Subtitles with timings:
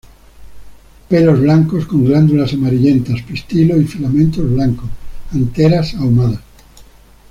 [1.09, 4.89] Pelos blancos con glándulas amarillentas; pistilo y filamentos blancos,
[5.31, 6.39] anteras ahumadas.